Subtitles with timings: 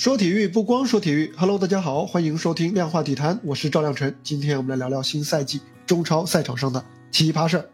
[0.00, 4.16] 说体育不光说体育，Hello，大家好，欢迎收听量化体坛，我是赵亮晨。
[4.22, 7.68] 今天我们来聊聊新赛季中超赛场上的奇葩事儿。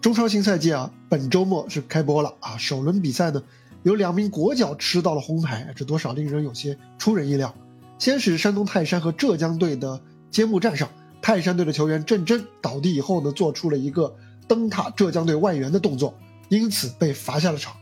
[0.00, 3.42] 中超新赛季啊，本周末是开播了啊，首轮比赛呢，
[3.82, 7.54] 有两名国脚吃到了红牌，这多少令人有些出人意料。
[7.98, 10.00] 先是山东泰山和浙江队的
[10.30, 10.88] 揭幕战上，
[11.20, 14.16] 泰山队的球员郑铮倒地以后呢，做出了一个
[14.48, 16.14] 蹬踏浙江队外援的动作，
[16.48, 17.76] 因此被罚下了场。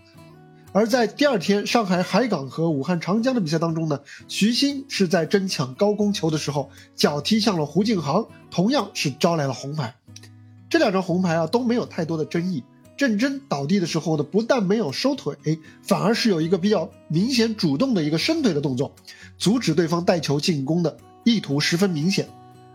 [0.73, 9.95] 而在第二天，上海海港和武汉长江的比赛当中呢，徐新是在争抢高空球的时候，脚踢向了胡靖航，同样是招来了红牌。
[10.69, 12.63] 这两张红牌啊都没有太多的争议。
[12.99, 15.37] 郑铮倒地的时候呢，不但没有收腿，
[15.83, 18.93] 反而是有一个比较明显主动的一个伸腿的动作，
[19.39, 22.29] 阻止对方带球进攻的意图十分明显。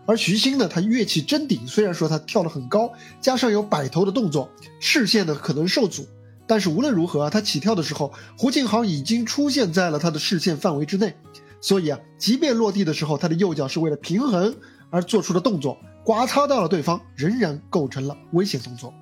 [0.06, 6.06] 而徐新呢，他跃起争顶，虽然说他跳得很高，加上有摆头的动作，视线呢可能受阻。
[6.46, 11.16] 但是无论如何啊，他起跳的时候，胡靖航已经出现在了他的视线范围之内，
[11.60, 14.54] 所以啊，即便落地的时候，他的右脚是为了平衡
[14.90, 18.92] 而做出的动作，刮擦到了对方，仍然构成了危险动作。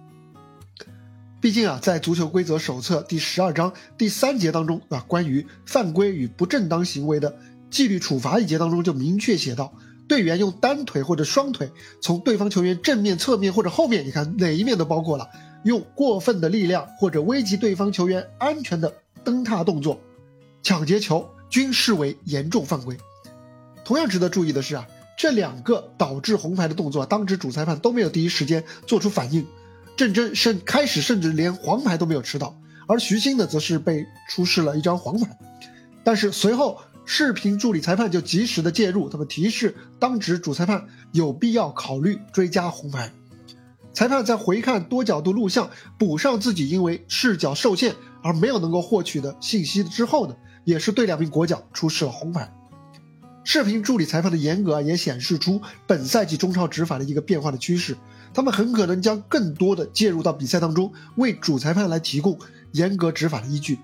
[1.40, 7.36] 毕竟啊，在足球规则手册第十二章第三节当中啊，关于犯规与不正当行为的
[7.68, 9.74] 纪律处罚一节当中就明确写到，
[10.06, 15.28] 队员用单腿或者双腿从对方球员正面、侧面或者后面，你看哪一面都包括了。
[15.64, 18.92] 用过分的力量或者危及对方球员安全的
[19.24, 20.00] 蹬踏动作、
[20.62, 22.96] 抢劫球，均视为严重犯规。
[23.84, 24.86] 同样值得注意的是啊，
[25.18, 29.46] 这两个导致红牌的动作，当值主裁判都没有第一时间做出反应。
[29.96, 32.56] 郑铮甚开始甚至连黄牌都没有吃到，
[32.88, 35.38] 而徐新呢，则是被出示了一张黄牌。
[36.02, 43.12] 但是随后视频助理裁判就及时的介入，他们提示当值主裁判有必要考虑追加红牌。
[43.92, 52.52] 裁判在回看多角度录像，补上自己因为视角受限而没有能够获取的信息之后呢，也是对两名国脚出示了红牌。
[53.44, 57.96] 视频助理裁判的严格也显示出本赛季中超执法的一个变化的趋势，
[58.32, 62.38] 他们很可能将更多的介入到比赛当中，为主裁判来提供
[62.70, 63.78] 严格执法的依据。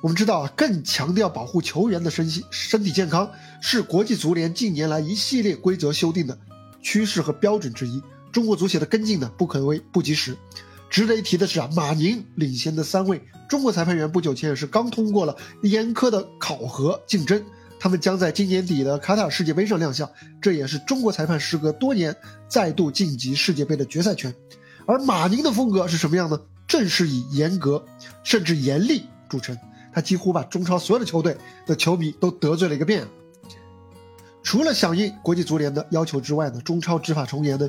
[0.00, 3.28] 我们知道啊，更强调保护球员的身心身体健康，
[3.60, 6.38] 是国际足联近年来一系列规则修订的
[6.82, 8.02] 趋势和标准之一。
[8.30, 10.36] 中国足协的跟进呢，不可谓不及时。
[10.90, 17.44] 值得一提的是啊，马宁领衔的三位中国裁判员不久前也是刚通过了严苛的考核竞争，
[17.78, 20.10] 他们将在今年底的卡塔尔世界杯上亮相。
[20.40, 22.16] 这也是中国裁判时隔多年
[22.48, 24.34] 再度晋级世界杯的决赛圈。
[24.86, 26.40] 而马宁的风格是什么样呢？
[26.66, 27.84] 正是以严格
[28.22, 29.56] 甚至严厉著称，
[29.92, 33.06] 他几乎把中超所有的球队的球迷都得罪了一个遍。
[34.48, 37.68] 除了响应国际足联的要求之外呢，中超执法从严呢。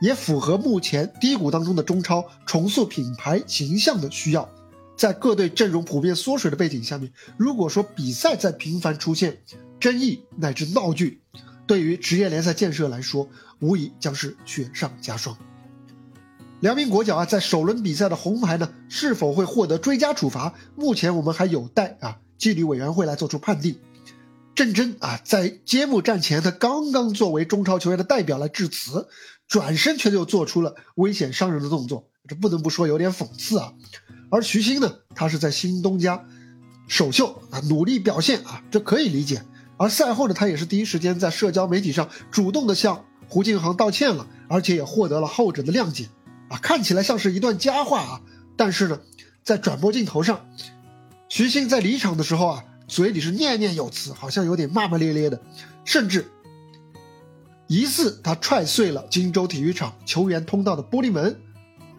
[0.00, 4.50] 也符合目前低谷当中的中超重塑品牌形象的需要。
[4.96, 9.38] 在各队阵容普遍缩水的背景下面，如果说比赛在频繁出现
[9.78, 11.20] 争议乃至闹剧，
[11.64, 13.28] 对于职业联赛建设来说，
[13.60, 15.36] 无疑将是雪上加霜。
[16.58, 20.54] 两名国脚啊，在首轮比赛的红牌呢，是否会获得追加处罚？
[20.74, 23.76] 目前我们还有待啊纪律委员会来做出判定。
[24.60, 29.08] 郑铮啊，在揭幕战前，他刚刚作为中超球员的代表来致辞。
[29.48, 33.72] 转身却又做出了危险伤人的动作，这不能不说有点讽刺啊。
[34.30, 36.26] 而徐新呢，他是在新东家
[36.88, 39.42] 首秀啊，努力表现啊，这可以理解。
[39.78, 46.10] 而赛后呢，他也是第一时间在社交媒体上主动的向胡靖航道歉了，而且也获得了后者的谅解
[46.50, 48.20] 啊，看起来像是一段佳话啊。
[48.58, 49.00] 但是呢，
[49.42, 50.46] 在转播镜头上，
[51.30, 55.40] 徐新在离场的时候啊，嘴里是念念有词，好像有点骂骂咧咧的，
[55.84, 56.26] 甚至。
[57.68, 61.40] 疑似他踹碎了荆州体育场球员通道的玻璃门，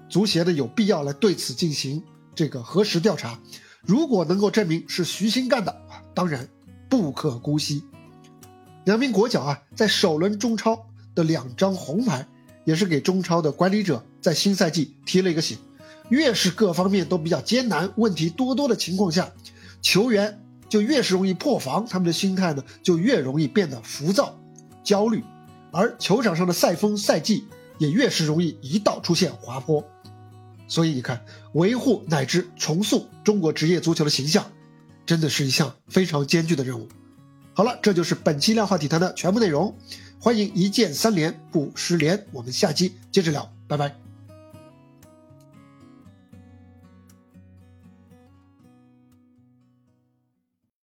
[0.10, 2.04] 足协的有必要来对此进行
[2.36, 3.40] 这个核实调查。
[3.84, 5.82] 如果能够证明是徐新干的，
[6.14, 6.50] 当然
[6.90, 7.84] 不可姑息。
[8.84, 12.28] 两名国脚啊，在首轮中超的两张红牌，
[12.66, 15.58] 也是给中超的管理者在新赛季提了一个醒。
[16.10, 19.32] 越是各方面都比较艰难、问题多多的情况下，
[19.82, 20.41] 球员
[20.72, 24.40] 就越是容易破防，他们的心态呢就越容易变得浮躁、
[24.86, 25.22] 焦虑。
[25.70, 27.46] 而球场上的赛风赛季
[27.78, 29.86] 也越是容易一道出现滑坡，
[30.70, 34.50] 所以你看，维护乃至重塑中国职业足球的形象，
[35.06, 36.88] 真的是一项非常艰巨的任务。
[37.54, 39.78] 好了，这就是本期量化体坛的全部内容，
[40.20, 44.11] 欢迎一键三连不失联，我们下期接着聊，拜拜。